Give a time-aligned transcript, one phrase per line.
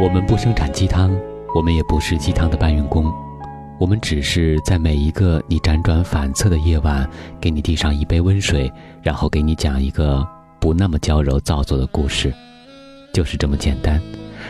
[0.00, 1.14] 我们不生产鸡汤，
[1.54, 3.12] 我们也不是鸡汤的搬运工，
[3.78, 7.06] 我们只是在每一个你辗转反侧的夜晚，
[7.38, 10.26] 给你递上一杯温水，然后给你讲一个
[10.58, 12.32] 不那么娇柔造作的故事，
[13.12, 14.00] 就是这么简单。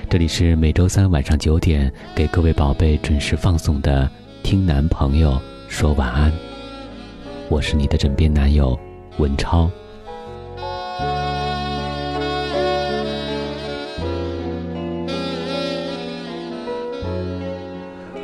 [0.09, 4.05] 这里是每周三晚上九点给各位宝贝准时放送的
[4.45, 5.37] 《听男朋友
[5.69, 6.31] 说晚安》，
[7.49, 8.79] 我是你的枕边男友
[9.19, 9.69] 文超。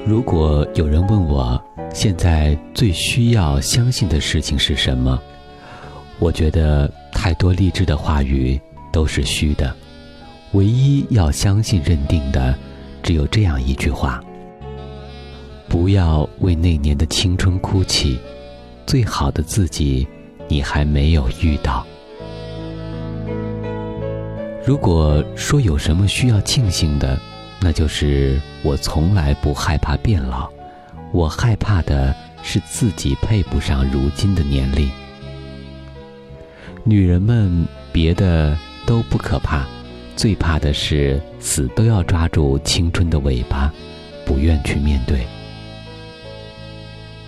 [0.06, 1.60] 如果有人问我
[1.92, 5.20] 现在最需要相信的事情是什么，
[6.20, 8.60] 我觉得太多励志的话语
[8.92, 9.74] 都是虚的，
[10.52, 12.56] 唯一要相信认定的，
[13.02, 14.22] 只有这样一句话：
[15.68, 18.16] 不要为那年的青春哭泣，
[18.86, 20.06] 最好的自己
[20.46, 21.84] 你还没有遇到。
[24.64, 27.18] 如果说有什么需要庆幸的，
[27.60, 30.48] 那就是我从来不害怕变老，
[31.12, 34.90] 我害怕的是自己配不上如今的年龄。
[36.84, 39.66] 女人们别的都不可怕，
[40.14, 43.72] 最怕的是死都要抓住青春的尾巴，
[44.24, 45.26] 不愿去面对。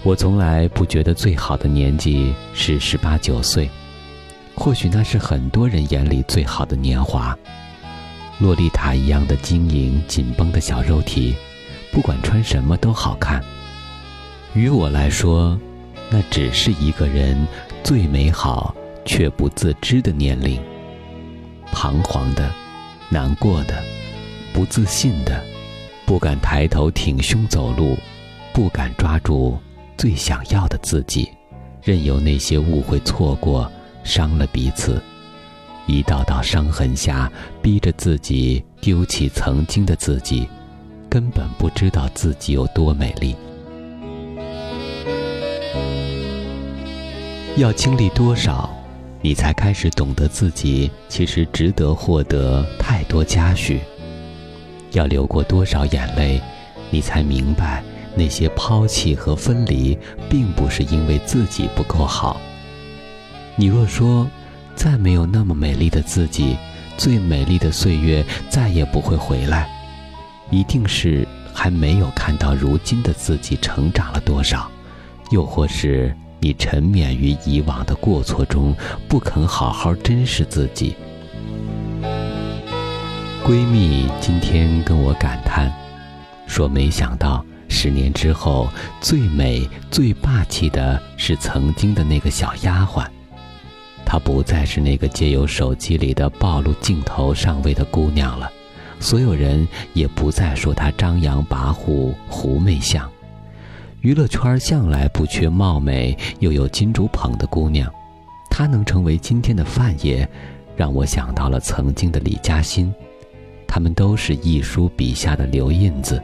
[0.04, 3.68] 我从来不觉得最好的年纪是十八九岁，
[4.54, 7.36] 或许那是很多人眼里最好的年华。
[8.38, 11.34] 洛丽塔一样的晶莹紧绷的小肉体，
[11.92, 13.42] 不管穿什么都好看。
[14.54, 15.58] 于我来说，
[16.08, 17.46] 那只是一个人
[17.82, 20.62] 最美好却不自知的年龄。
[21.72, 22.50] 彷徨的、
[23.08, 23.82] 难过的、
[24.52, 25.42] 不自信的，
[26.06, 27.98] 不敢抬头挺胸走路，
[28.52, 29.58] 不敢抓住
[29.96, 31.28] 最想要的自己，
[31.82, 33.70] 任由那些误会、错过
[34.04, 35.02] 伤了彼此。
[35.88, 40.46] 一道道伤痕下，逼着自己丢弃曾经的自己，
[41.08, 43.34] 根本不知道自己有多美丽。
[47.56, 48.68] 要经历多少，
[49.22, 53.80] 你才开始懂得自己其实值得获得太多嘉许？
[54.92, 56.38] 要流过多少眼泪，
[56.90, 57.82] 你才明白
[58.14, 59.96] 那些抛弃和分离，
[60.28, 62.38] 并不是因为自己不够好。
[63.56, 64.28] 你若说，
[64.78, 66.56] 再没有那么美丽的自己，
[66.96, 69.68] 最美丽的岁月再也不会回来，
[70.50, 74.70] 一定是还没有看到如今的自己成长了多少，
[75.32, 78.72] 又或是你沉湎于以往的过错中，
[79.08, 80.94] 不肯好好珍视自己。
[83.44, 85.72] 闺蜜今天跟我感叹，
[86.46, 88.68] 说没想到十年之后，
[89.00, 93.04] 最美最霸气的是曾经的那个小丫鬟。
[94.10, 98.50] 她不再是那个借由手机里的暴露镜头上位的姑娘了，
[98.98, 103.06] 所有人也不再说她张扬跋扈、狐媚相。
[104.00, 107.92] 娱乐圈向来不缺貌美又有金主捧的姑娘，
[108.48, 110.26] 她能成为今天的范爷，
[110.74, 112.90] 让我想到了曾经的李嘉欣。
[113.66, 116.18] 他们都是一书笔下的留印子，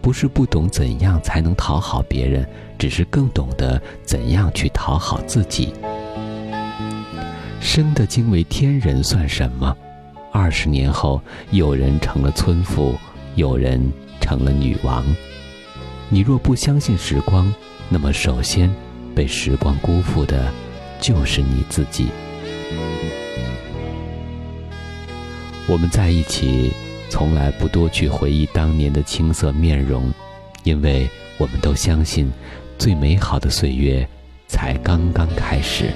[0.00, 2.48] 不是不懂怎样才能讨好别人，
[2.78, 5.74] 只是更懂得怎样去讨好自己。
[7.60, 9.76] 生得惊为天人算什么？
[10.32, 12.98] 二十年后，有人成了村妇，
[13.36, 13.80] 有人
[14.20, 15.04] 成了女王。
[16.08, 17.52] 你若不相信时光，
[17.88, 18.74] 那么首先
[19.14, 20.50] 被时光辜负的，
[21.00, 22.08] 就是你自己。
[25.68, 26.72] 我们在一起，
[27.08, 30.12] 从来不多去回忆当年的青涩面容，
[30.64, 32.32] 因为我们都相信，
[32.78, 34.08] 最美好的岁月
[34.48, 35.90] 才刚刚开始。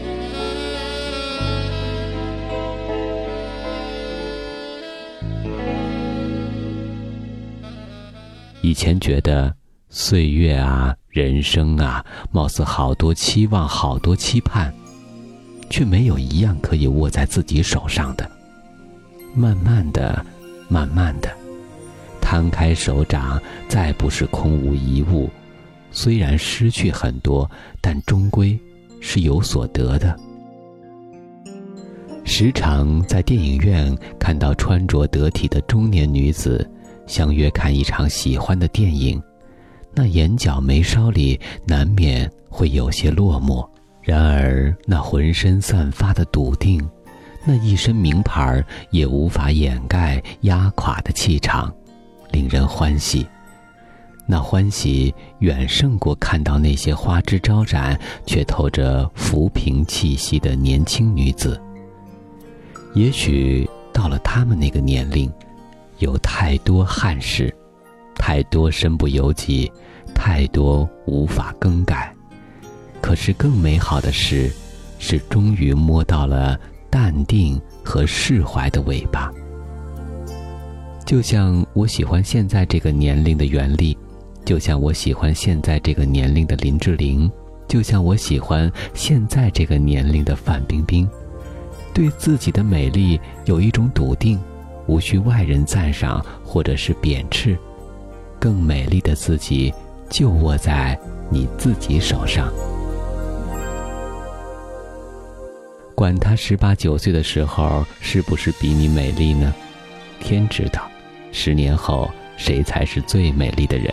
[8.61, 9.55] 以前觉得
[9.89, 14.73] 岁月啊，人生啊，貌似好多期望，好多期盼，
[15.69, 18.29] 却没有一样可以握在自己手上的。
[19.35, 20.25] 慢慢的，
[20.69, 21.29] 慢慢的，
[22.21, 25.29] 摊开手掌，再不是空无一物。
[25.91, 27.49] 虽然失去很多，
[27.81, 28.59] 但终归
[29.01, 30.19] 是有所得的。
[32.37, 36.69] 时常在电影院看到穿着得体的中年女子。
[37.07, 39.23] 相约看一场喜欢的电影，
[39.95, 43.65] 那眼角眉梢里难免会有些落寞。
[44.03, 46.85] 然而，那浑身散发的笃定，
[47.47, 48.61] 那一身名牌
[48.91, 51.73] 也无法掩盖压垮的气场，
[52.33, 53.25] 令人欢喜。
[54.27, 57.97] 那欢喜远胜过看到那些花枝招展
[58.27, 61.61] 却透着浮萍气息的年轻女子。
[62.95, 65.31] 也许到了他们那个年龄。
[65.99, 67.55] 有太多憾事，
[68.17, 69.71] 太多身不由己，
[70.13, 72.13] 太多无法更改。
[73.01, 74.51] 可是更美好的事，
[74.99, 76.59] 是终于摸到了
[76.91, 79.33] 淡定和释怀的尾巴。
[81.07, 83.97] 就像我喜欢现在这个年龄的袁立，
[84.45, 87.31] 就像我喜欢现在这个年龄的林志玲，
[87.69, 91.09] 就像我喜欢现在这个年龄的范冰冰。
[91.95, 94.39] 对自己的美丽有一种笃定，
[94.87, 97.57] 无需外人赞赏或者是贬斥，
[98.41, 99.73] 更美丽的自己
[100.11, 100.99] 就握在
[101.31, 102.53] 你自己手上。
[105.95, 109.55] 管他十八九岁的时候是不是比你美丽呢？
[110.19, 110.83] 天知道，
[111.31, 113.89] 十年后谁才是最美丽的人？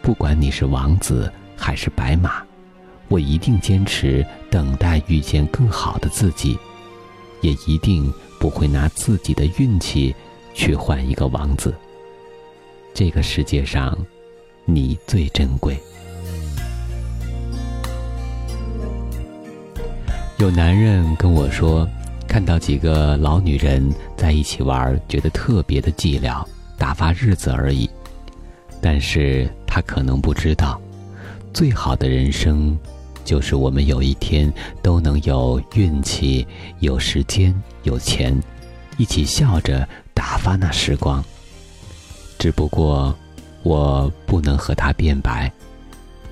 [0.00, 2.42] 不管你是王子还是白马。
[3.10, 6.56] 我一定坚持等待遇见更好的自己，
[7.40, 10.14] 也一定不会拿自己的运气
[10.54, 11.74] 去换一个王子。
[12.94, 13.98] 这个世界上，
[14.64, 15.76] 你最珍贵。
[20.38, 21.86] 有男人跟我说，
[22.28, 26.46] 看到几个老女人在一起玩，觉得特别的寂寥，
[26.78, 27.90] 打发日子而已。
[28.80, 30.80] 但是他可能不知道，
[31.52, 32.78] 最好的人生。
[33.30, 36.44] 就是我们有一天都能有运气、
[36.80, 37.54] 有时间、
[37.84, 38.36] 有钱，
[38.96, 41.24] 一起笑着打发那时光。
[42.40, 43.16] 只不过，
[43.62, 45.48] 我不能和他辩白，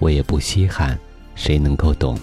[0.00, 0.98] 我也不稀罕
[1.36, 2.18] 谁能够懂。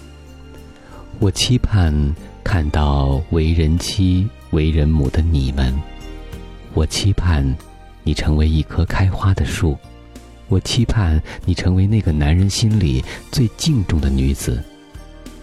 [1.20, 2.14] 我期盼
[2.44, 5.74] 看到为人妻、为人母的你们，
[6.74, 7.42] 我期盼
[8.02, 9.74] 你成为一棵开花的树。
[10.48, 14.62] 我期盼你成为那个男人心里最敬重的女子，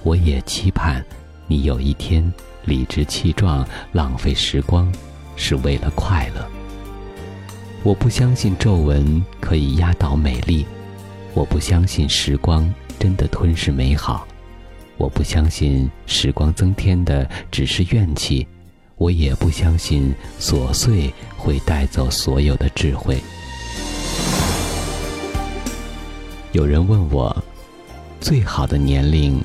[0.04, 1.04] 我也期盼
[1.48, 2.32] 你有一天
[2.66, 4.92] 理直气壮浪费时光，
[5.36, 6.48] 是为了快乐。
[7.84, 10.66] 我不相信皱纹可以压倒美丽，
[11.34, 14.26] 我不相信时光真的吞噬美好，
[14.98, 18.48] 我不相信时光增添的只是怨气，
[18.96, 23.22] 我也不相信琐碎会带走所有的智慧。
[26.54, 27.36] 有人问我，
[28.22, 29.44] 最好的年龄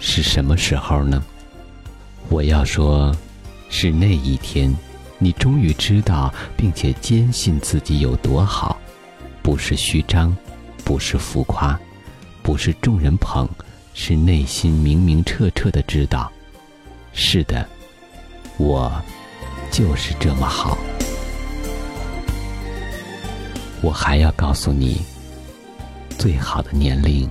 [0.00, 1.24] 是什么时候呢？
[2.28, 3.14] 我要说，
[3.70, 4.76] 是那一天，
[5.16, 8.76] 你终于知道并且坚信自己有多好，
[9.42, 10.36] 不是虚张，
[10.84, 11.78] 不是浮夸，
[12.42, 13.48] 不是众人捧，
[13.94, 16.28] 是内心明明澈澈的知道，
[17.12, 17.64] 是的，
[18.56, 18.90] 我
[19.70, 20.76] 就是这么好。
[23.80, 25.00] 我还要告诉你。
[26.18, 27.28] 最好的年龄，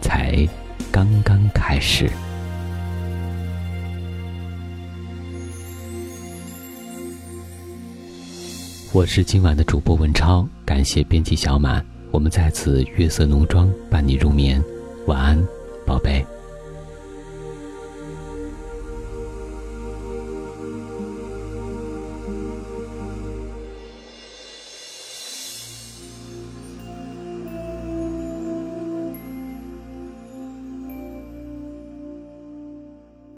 [0.00, 0.46] 才
[0.92, 2.08] 刚刚开始。
[8.92, 14.62] 我是今晚的主播文超，感谢编辑小满，我们在此月色浓妆伴你入眠，
[15.06, 15.46] 晚安，
[15.84, 16.24] 宝贝。